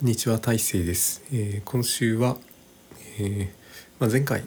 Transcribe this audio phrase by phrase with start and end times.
[0.00, 2.38] こんにちは大成です、えー今週は、
[3.18, 3.48] えー
[3.98, 4.44] まあ、前回、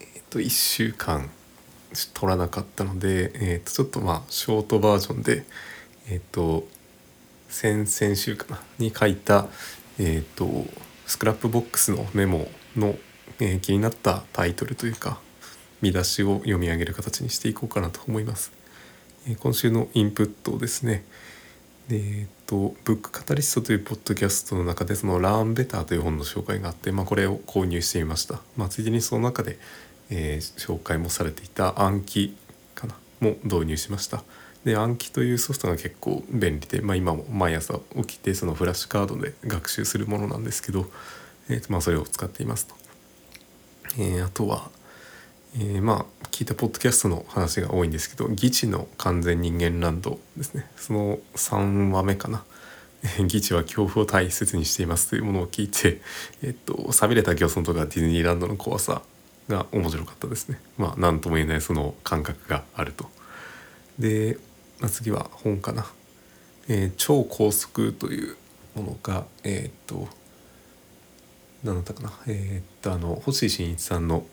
[0.00, 1.30] えー、と1週間
[2.12, 5.44] 撮らなかったので、えー、とちょっとまあショートバージョンで
[6.10, 6.66] えっ、と
[7.48, 9.46] 先々週かなに書いた
[10.00, 10.48] えっ、と
[11.06, 12.96] スクラップボックスのメモの、
[13.38, 15.20] えー気になったタイトルというか
[15.82, 18.50] 見出しを読み上げる形にしていこうかなと思います。
[19.28, 21.04] え今週のインプットですね
[21.92, 29.58] えっと「ブックカタリスト」というポッドキャストの中でその「ラーンベター」という本の紹介があって、まあ、これを購入してみました、まあ、ついでにその中で、
[30.10, 32.36] えー紹介もされていた暗記
[32.74, 34.22] かなも導入しました。
[34.64, 40.90] で暗記というソフトが結構便利で、まあ、今も毎朝起きてそのフラッシュカードで学習するものなんですけど、
[41.48, 42.74] えーとまあ、それを使っていますと、
[43.98, 44.70] えーあとは
[45.56, 50.70] えーまあ聞いたポッドキャストの話が多いんですけど「義地の完全人間ランド」ですね。
[50.76, 52.44] その3話目かな
[53.18, 56.00] 「義地は恐怖を大切にしています」というものを聞いて、
[56.42, 59.02] えっと寂れた漁村とかディズニーランドの怖さ
[59.48, 60.60] が面白かったですね。
[60.78, 63.10] まあ何とも言えないその感覚があると。
[63.98, 64.38] で、
[64.78, 65.90] まあ、次は本かな
[66.68, 68.36] 「えー超高速」という
[68.76, 70.08] ものがえーっと
[71.64, 72.12] 何だったかな。
[72.28, 74.24] えーっとあの星新一さんの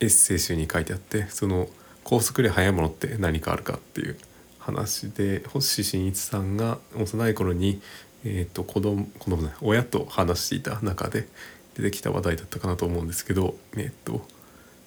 [0.00, 1.68] エッセイ集に書いてあってその
[2.04, 4.16] 高速で速いものって何かあるかっていう
[4.58, 7.80] 話で星新一さんが幼い頃に、
[8.24, 11.26] えー、と子供子供親と話していた中で
[11.74, 14.26] 出てきた話題だったかなと思うんですけど、えー、と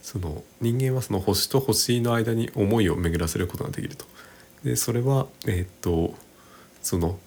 [0.02, 4.06] その人間はその星と星の間に思いを巡らせることができると。
[4.64, 6.14] でそれは、えー、と
[6.82, 7.20] その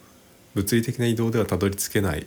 [0.55, 2.27] 物理的な移動ではたどり着けない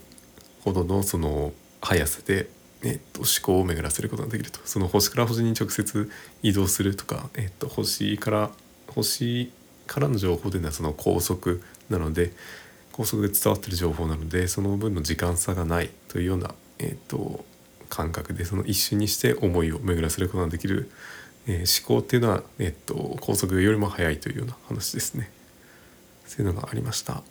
[0.62, 2.50] ほどのその速さで、
[2.83, 6.11] えっと、思考を巡らせることができるとその星から星に直接
[6.44, 8.52] 移動するとか、えっと、星から
[8.88, 9.52] 星
[9.88, 12.33] からの情報というのはその高速なので
[12.92, 17.45] 高速で伝わってる情報なのでその分の時間差がないというような、えっと、
[17.89, 20.89] 感覚でその一瞬にして思いを巡らせることができる、
[21.48, 25.32] えー思考っていうのは、えっと、高速よりも速いというような話ですね。
[26.26, 27.23] そういうのがありました。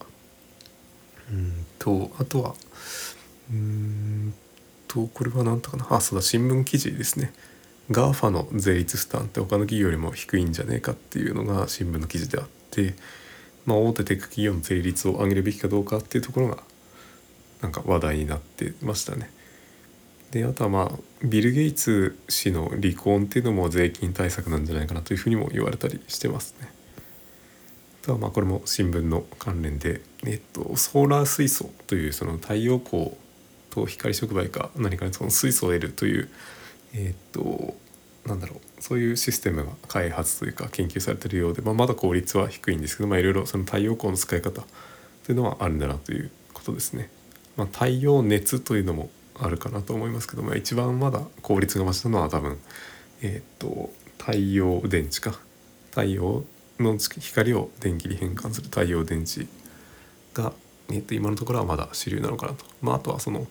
[1.31, 2.55] うんとあとは
[3.51, 4.35] うーん
[4.89, 7.33] とこれは何とかなあそうだ新聞記事ですね
[7.91, 12.95] GAFA の税率負担って他の企業よりも低いんじゃねえかっていうのが新聞の記事であって、
[13.65, 16.59] まあ、大手テック企業の税率を上げるべきかどうかっていうところが
[17.63, 19.31] なんか話題になってましたね。
[20.33, 26.69] であとはまあビル・ゲイツ氏の離婚っていうのも税金対策なんじゃないかなというふうにも言われたりしてますね。
[28.03, 33.13] あとはまあこれも新聞の関連で、えっと、ソーラー水素というその太陽光
[33.77, 36.29] と光触媒か何かにその水素を得るという
[36.95, 37.75] えっと
[38.27, 44.63] なんだろうそういうシステムが開発というか研究されてるようで、まあ、まだ効率は低いんですけど、まあ、いろいろその太陽光の使い方
[45.25, 47.09] というのはあるんだなということですね。
[47.57, 52.59] まあ、太陽熱というのもあるかなと思いますけど、まあ、一番まだ効率が増したのは多分、
[53.23, 55.39] えっと太陽電池か
[55.91, 56.45] 太陽
[56.81, 59.47] の光を電気に変換する太陽電池
[60.35, 60.53] が、
[60.91, 63.47] えっと今のところはまだ主流なのかなと、まあ、あとはその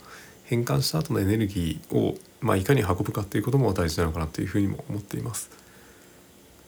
[0.46, 5.50] 変換した後のエネルギーを、まあ、いかに運ぶかっていうことも大事なのかなというふうにも思っています。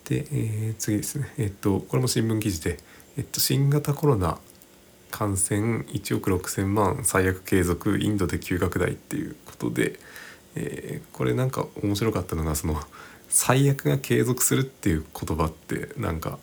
[0.06, 2.80] で、えー次ですね、えっとこれも新聞記事で、
[3.18, 4.40] えっと新型コロナ
[5.12, 10.00] 感染1億6,000万最悪継続インドで急拡大っていうことで、
[10.56, 12.80] えーこれなんか面白かったのがその
[13.30, 16.40] 最悪が継続するっていう言葉ってなんか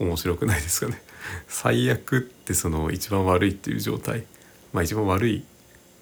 [0.00, 1.00] 面白くないですかね。
[1.46, 4.24] 最悪ってその一番悪いっていう状態。
[4.72, 5.44] まあ一番悪い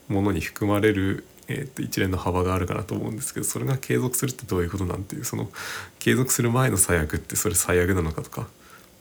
[0.06, 5.50] ものに含まれる、えー、と一連の幅があるかなと思うんですけどそれが継続するってどういうことなんていうその
[5.98, 8.48] 継続する前の最悪ってそれ最悪なのかとか。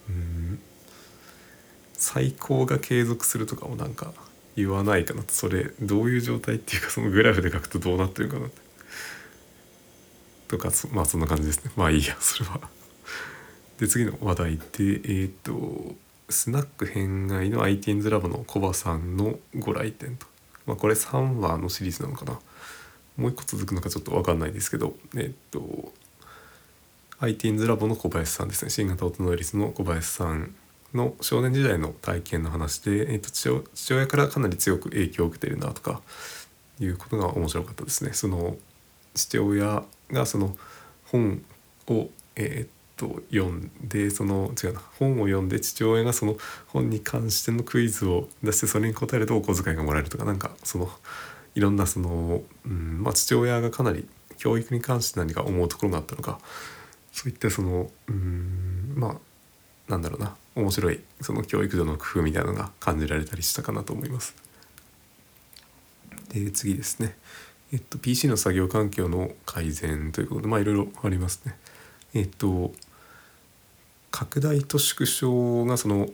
[0.09, 0.59] うん。
[1.93, 4.13] 最高が継続するとかもなんか
[4.55, 5.33] 言わないかなと。
[5.33, 8.49] それどういう状態っていうかそのグラフで書くとどうなってるかな
[10.47, 11.71] とかまあそんな感じですね。
[11.75, 12.76] まあいいやそれは。
[13.79, 15.95] で次の話題でえっ、と
[16.29, 20.25] スナック偏愛の IT's ラボのコバさんのご来店と、
[20.65, 22.39] まあ、これ3話のシリーズなのかな。
[23.17, 25.91] もう一個続くのかちょっと分かんないですけどえっ、と
[27.19, 28.71] IT's ラボの小林さんですね。
[28.71, 30.55] 新型大人率の小林さん
[30.93, 36.01] の少年時代の体験の話で、えっと父親父親からかなり強く影響を受けているなとか
[36.79, 38.13] いうことが面白かったですね。
[38.13, 38.57] その
[39.13, 40.55] 父親がその
[41.05, 41.43] 本
[41.87, 46.35] を、えーっと読んでその違うな本を読んで父親がその
[46.67, 50.89] 本に関してのクイズを出してそれに答えるとお小遣いがもらえるとかなんかその
[51.55, 54.07] いろんなその、うんまあ、父親がかなり
[54.37, 56.39] 教育に関して何か思うところがあったのか
[57.11, 64.35] そういったそのうんまあなんだろうな面白いその教育上の工夫みたいなのが感じられたりしたかなと思います。
[66.33, 67.15] で次ですね、
[67.71, 71.55] えっと、PC の作業環境の改善ということでまあいろいろありますね。
[72.13, 72.73] えっと
[74.17, 76.09] 拡大と縮小がその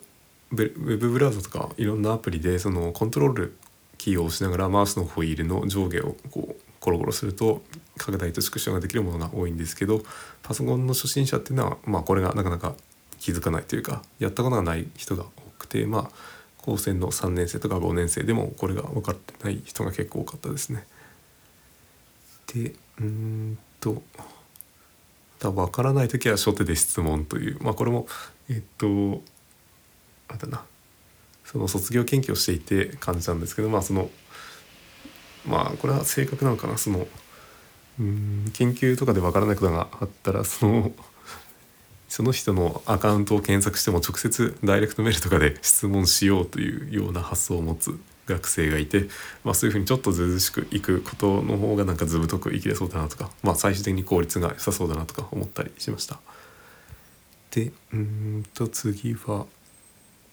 [0.52, 3.56] ウェブブラウザとかいろんなアプリでそのコントロール
[3.98, 7.64] キーを押しながらマウスのホイールの上下をこうコロコロすると
[7.98, 10.02] 拡大と縮小ができるものが多いんですけど
[10.42, 12.76] パソコンの初心者っていうのは、まあ、これがなかなか
[13.22, 15.28] 気づかないというかやったことがない人が多
[15.60, 16.10] くてまあ
[16.58, 20.86] 高専の3年生とか5年生でもこれが分かってない人が結構多かったですね。
[22.54, 24.04] でうんと
[25.52, 27.58] 分からない時は初手で質問という。
[27.62, 28.08] まあこれも
[28.50, 29.22] えっと
[30.28, 30.64] あだな。
[31.46, 34.10] その卒業研究をしていて感じたんですけどまあその
[35.46, 36.78] まあこれは正確なのかな。
[36.78, 37.08] その
[38.00, 40.92] うん研究とかで分からないことがあったらその
[42.10, 49.08] その人のアカウントを検索しても直接ダイレクトメールとかで質問しようというような発想を持つ学生がいて、
[49.44, 56.20] まあ、そういうふうにちょっとずうずうしくいくことの方がなんかずぶとく生きれそうだなとか、まあ、最終的に効率が良さそうだなとか思ったりしました。
[57.52, 59.46] でうんと次は、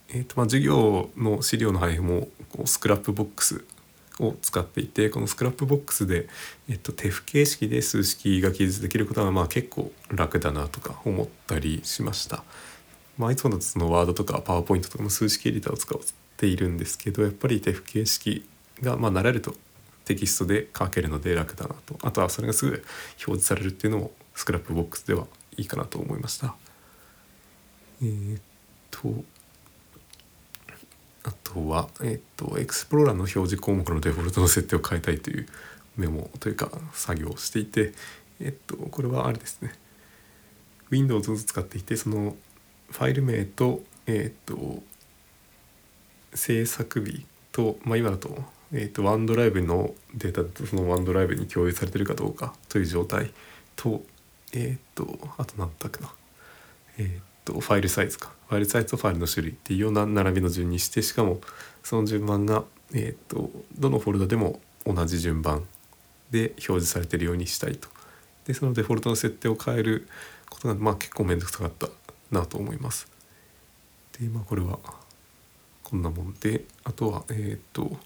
[0.08, 3.64] えーとまあ、授業の資料の配布もこう Scrapbox
[4.19, 6.28] を使っていてこの Scrapbox で、
[6.69, 12.44] えっと、手付形式で数式が記述できることはまあ結構楽だなとか思ったりしました。
[13.19, 16.00] まあ、いつもだとそのワードとかパワーポイントとかの数式エディターを使う
[16.40, 18.48] ているんですけどやっぱり手付形式
[18.81, 19.54] がまあ慣れると
[20.06, 22.84] テキストで書けるので楽だなとあとはそれがすぐ表
[23.25, 25.26] 示されるっていうのも Scrapbox では
[25.58, 26.54] いいかなと思いました。
[28.02, 28.40] えー、っ
[28.90, 29.22] と
[31.22, 35.46] あとは、えっと、エクスプローラーの表示項目のデフォルトの設定を変えたいという
[35.98, 37.92] メモというか作業をしていて、
[38.40, 39.75] えっと、これはあれですね
[40.88, 42.37] Windows を使っていてその
[42.90, 44.82] ファイル名と,、えっと
[46.35, 53.32] 制作日と、まあ、今だと,、えっとワンドライブのデータとそのワンドライブに共有されてるかどうかという状態
[53.77, 54.03] と,、
[54.53, 56.12] えっとあと何だっけな、
[56.99, 61.41] えっとファイルサイズかファイルサイズとファイルの種類っていうような並びの順にしてしかも
[61.82, 65.65] その順番が、えーと、どのフォルダでも同じ順番
[66.31, 67.88] で表示されてるようにしたいと。
[68.44, 70.09] でそのデフォルトの設定を変える
[70.49, 71.88] ことが、まあ、結構面倒くさかった
[72.31, 73.09] なと思います。
[74.19, 74.79] でまあこれは
[75.90, 77.96] こんなもんであとはえっ、ー、と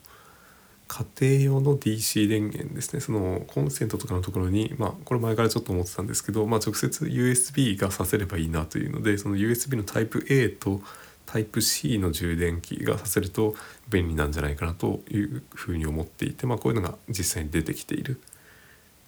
[0.86, 10.80] 家庭用の DC 電源ですねそのコンセントとかのところにまあこれ前からちょっと思ってたんですけど、まあ、直接 USB がさせればいいなというのでその USB のタイプ A と
[11.26, 13.54] タイプ C の充電器がさせると
[13.88, 18.20] 便利なんじゃないかなというふうに思っていて、まあ、こういうのが実際に出てきている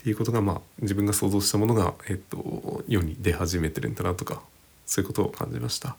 [0.00, 4.42] っていうことがまあ自分が想像したものが、えっと、世に出始めてるんだなとか
[4.86, 5.96] そういうことを感じました。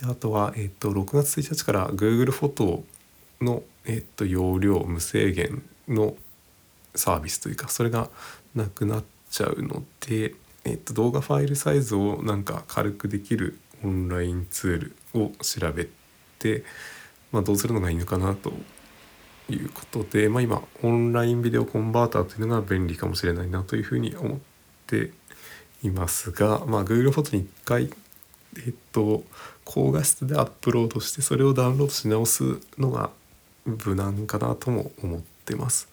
[0.00, 2.84] であとは、えっと、6月1日から Google フォト
[3.40, 6.16] の、えっと、容量無制限の
[6.94, 8.08] サービスというかそれが
[8.54, 15.88] なくなっちゃうので、えっと、動画ファイルサイズをなんか軽くできるオンラインツールを調べ
[16.38, 16.64] て、
[17.32, 18.52] まあ、どうするのがいいのかなと
[19.48, 24.38] いうことで、まあ、今オンラインビデオコンバーターというのが便利かもしれないなというふうに思っ
[24.86, 25.12] て
[25.82, 27.90] いますが、まあ、Google フォトに1回
[28.58, 29.24] えっと
[29.64, 33.10] 高画質でアップロードしてそれをダウンロードし直すのが
[33.64, 35.88] 無難かなとも思ってます。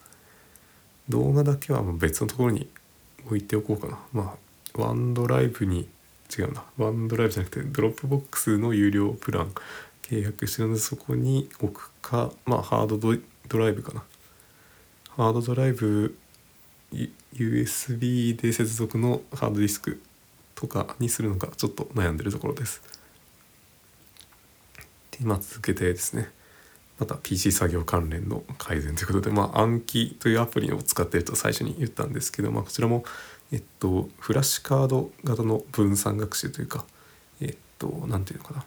[1.10, 2.68] 動画だけは別のところに
[3.26, 4.00] 置いておこうかな。
[4.12, 4.36] ま
[4.76, 5.88] あ OneDrive に
[6.38, 6.64] 違うな。
[6.78, 9.54] OneDrive じゃなくて Dropbox の有料プラン
[10.04, 14.04] 契約してるのでそこに置くかまあハードドライブかな。
[15.10, 16.18] ハードドライブ
[17.34, 20.02] USB で接続のハードディスク
[20.58, 22.82] とかにするのかちょっと悩んでるところです。
[25.12, 26.32] で今続けてですね
[27.00, 33.04] また PC 作業関連の改善ということで、まあ、暗記というアプリを使っていると最初に言ったんですけど、まあ、こちらも、
[33.52, 36.86] えっと、フラッシュカード型の分散学習というか、
[37.40, 38.66] えっと、なんていうのかな、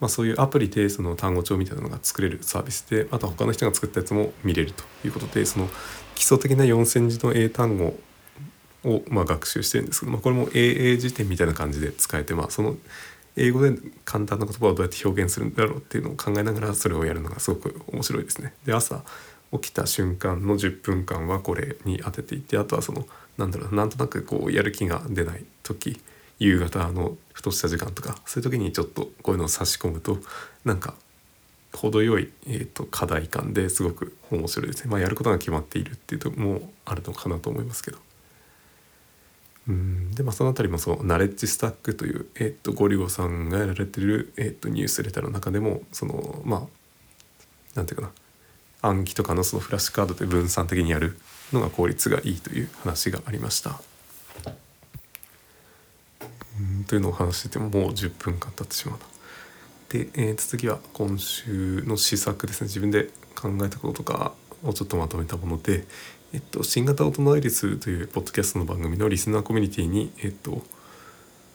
[0.00, 5.68] まあ、そういうアプリでその単語帳みたいなのが作れるサービスで、また他の人が作ったやつも見れるということで、その
[6.16, 7.96] 基礎的な4,000字の英単語
[8.86, 12.76] をまあ学習してるんですけど、まあ、これも英英辞典みたいな感じで使えて、まあ、その
[13.36, 18.54] 英語で簡単な言葉をどうやって表現するんだろうっていうのを考えながらそれをやるのがすごく面白いですね。
[18.64, 19.02] で朝
[19.52, 26.00] 起きた瞬間の10分間はこれに当てていってあとはそのなんだろうなんとなくこうやる気が出ない時
[26.38, 30.18] 夕方のふとした時間とかそういう時にちょっとこういうのを差し込むと
[30.64, 30.94] なんか
[31.76, 34.90] 程よい、えーと、課題感ですごく面白いですね。
[34.90, 37.98] まあ、やることが決まっているっていうともあるのかなと思いますけど。
[39.68, 46.60] うんでまあその辺りもそうナレッジスタックという、えっと、ゴリゴさんがやられてる、えっと、ニュースレターの中でもそのまあ
[47.74, 48.10] なんていうかな
[48.82, 51.18] 暗記とかのそのフラッシュカードで分散的にやる
[51.52, 53.80] のが効率がいいという話がありました。
[56.58, 59.04] うんというのを話しててももう10分間経ってしまうな。
[59.88, 64.32] で、えー、次は今週の施策ですね自分で考えたこととか
[64.64, 65.84] をちょっとまとめたもので、
[66.36, 70.60] えっと、新型大人アイリスというポッドキャストの番組のリスナーコミュニティに、えっと、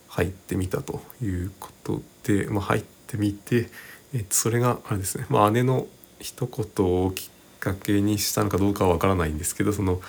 [0.07, 3.69] 入ってみたということで、まあ、入ってみて、
[4.11, 5.85] えっと、それがあれですね、まあ、姉の
[6.19, 10.01] 一言をきっかけにしたのかどうかは分からないんですけどその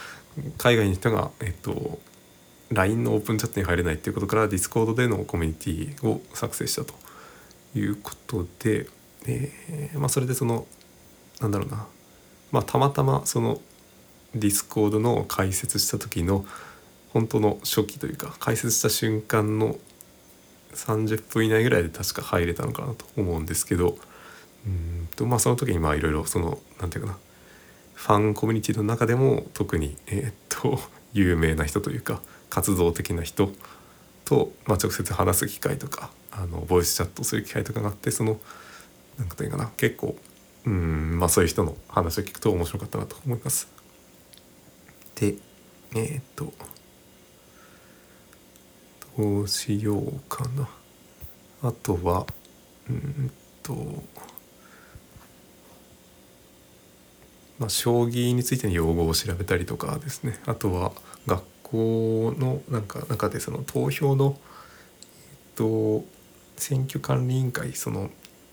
[0.57, 1.99] 海外の人が、えっと、
[2.71, 6.95] LINE のオープンチャットに入れないっていうことから Discord でのコミュニティを作成したと
[7.75, 8.87] いうことで、
[9.27, 10.67] えー、まあ、それでその
[11.43, 11.87] なんだろうな、
[12.53, 13.61] まあ、たまたまその
[14.37, 16.45] Discord の解説した時の
[17.13, 19.77] 本当の初期というか解説した瞬間の
[20.75, 23.99] 30分以内ぐらいで確か入れたのかなと思うんですけど
[24.67, 27.19] うんとまあその時にまあいろいろその何て言うかな
[27.95, 30.81] ファンコミュニティの中でも特にえ、っと
[31.13, 33.53] 有名な人というか活動的な人
[34.25, 38.41] と、まあ、直接話す機会とかあのボイスチャットする機会とかがあってその
[39.19, 40.17] 何て言うかな結構
[40.65, 43.82] うんまあそういう人の話を聞くと面白かったなと思います。
[45.17, 45.35] で
[45.95, 46.53] えー、っと
[49.17, 50.69] どうしようかな。
[51.63, 52.27] あとは
[52.89, 53.31] うん
[53.63, 53.75] と
[57.59, 60.93] まあ将棋についての用語を調べたりとかですねあとは
[61.27, 64.37] 学校のなんか中でその投票の
[65.05, 66.05] えっと
[66.57, 68.11] 選挙管理委員会その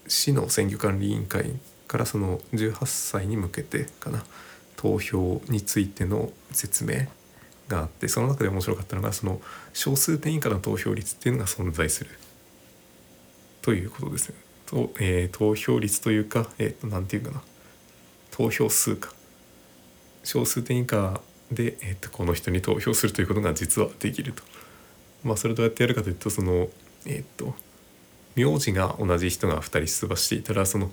[0.08, 1.54] 市の選挙管理委員会
[1.88, 4.24] からその18歳に向けてかな
[4.80, 7.00] 投票についての説明
[7.68, 9.42] があってその中で面白かったのがその
[9.74, 12.12] 少数点以下の投票率っていうのが存在する
[13.62, 14.36] ということですね。
[14.66, 17.42] とえー、投票率というか何、えー、とて言うかな
[18.32, 19.12] 投票数か
[20.24, 21.20] 少数点以下
[21.52, 24.44] で、えーと、この人に投票するということが実はできると。
[25.26, 26.70] まあ、それどうやってやるかというとその
[27.06, 27.54] えっ、ー、と
[28.38, 30.90] 名字が同じ人が2人出馬していたらその,、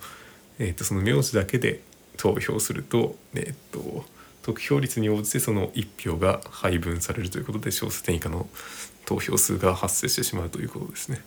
[0.58, 1.82] えーと、その名字だけで
[2.16, 4.04] 投票すると,、えーと
[4.46, 8.48] 得票率に応じてその1票が配分されるということで小数点以下の
[9.04, 11.20] 投票数が発生してしまうということですね。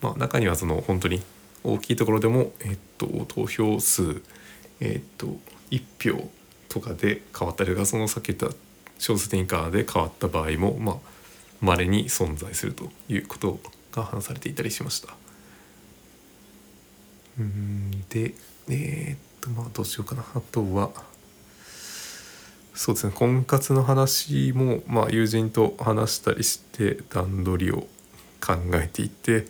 [0.00, 1.20] まあ、中にはその本当に
[1.64, 4.22] 大きいところでも、えっと、投票数、
[4.78, 5.36] えっと、
[5.72, 6.28] 1票
[6.68, 8.56] とかで変わったりとかそのさっき言った
[8.98, 10.96] 小数点以下で変わった場合もまあ
[11.60, 13.58] 稀に存在するということ
[13.90, 15.14] が話されていたりしました。
[17.38, 18.34] うんで
[18.68, 20.90] えー、っとまあどうしようかなあとは
[22.74, 27.86] そうですね婚活の話も、まあ、友人と話したりして段取りを
[28.40, 29.46] 考えていて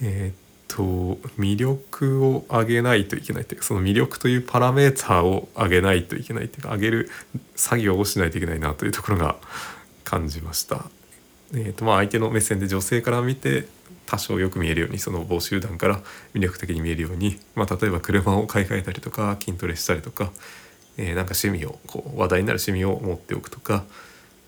[0.00, 0.34] えー、っ
[0.68, 7.10] と魅力を上げないといけないというかその魅力というパラメーターを上げないといけないというか上げる
[7.56, 9.36] 作業をしないといけないなというところが
[10.04, 10.86] 感じました。
[11.52, 13.66] えーとまあ、相手の目線で女性から見て
[14.08, 16.00] 多少よく見えるようにその募集団から
[16.34, 20.30] 魅力的に見えるように、まあ、例えば車を買い替えたりとか筋トレしたりとか
[20.98, 23.84] えー、なんか趣味をこう話題になる趣味を持っておくとか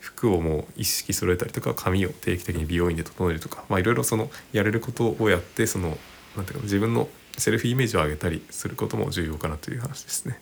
[0.01, 5.97] 服をもう一式揃えたりとか髪を定期的に美容院で整えるとかまあいろいろそのやれることをやってその
[6.37, 10.39] なんていうか自分のセルフイメージを上げたりすることも重要かなという話ですね。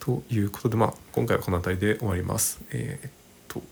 [0.00, 2.60] ということでまあ今回はこの辺りで終わります。
[2.70, 3.10] えー、っ
[3.48, 3.62] と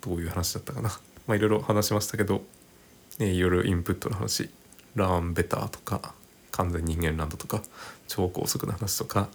[0.00, 0.90] どういう話だったかな。
[1.26, 2.42] まいろいろ話しましたけど、
[3.18, 4.50] えー、いろいろインプットの話
[4.94, 6.14] ラーンベターとか
[6.50, 7.62] 完全人間ランドとか
[8.08, 9.28] 超高速の話とか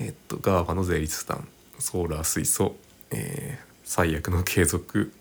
[0.00, 1.48] えっと、ガーファの税率負担
[1.78, 2.76] ソーラー水素、
[3.10, 5.12] えー、最悪の継続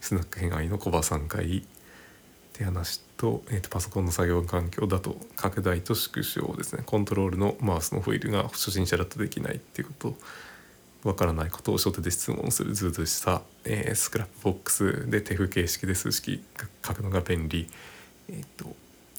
[0.00, 1.62] スナック変愛の小葉3回っ
[2.54, 6.82] て話と,、えーと、パソコンの作業環境だと拡大と縮小ですね。
[6.84, 10.14] コントロールのマウスのホイールが初心者だとできないっていうこと。
[11.04, 16.42] わからないことを初手で質問するずうずうしさ、えー、 Scrapbox で手付形式で数式
[16.86, 17.68] 書くのが便利、
[18.28, 18.76] えーと、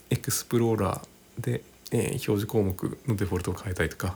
[0.09, 1.61] エクスプローラーで、
[1.91, 4.15] えー、表示項目のデフォルトを変えたいとか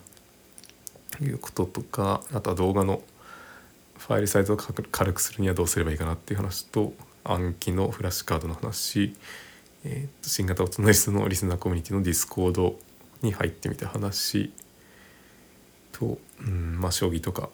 [1.22, 3.02] いうこととかあとは動画の
[3.98, 6.94] ファイルサイズを軽くするにはどうすればいいかなっていう話と
[7.24, 9.16] Anki のフラッシュカードの話、
[9.84, 12.78] えー、と新型大人リスのリスナーコミュニティの Discord
[13.22, 14.52] に入ってみた話
[15.98, 17.50] と、うんまあ、将棋とか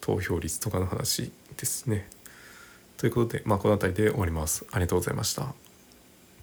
[0.00, 2.08] 投票率とかの話ですね。
[2.96, 4.64] ということで、まあ、この辺りで終わります。
[4.72, 5.67] ありがとうございました。